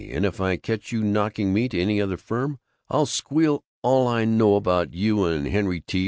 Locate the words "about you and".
4.55-5.45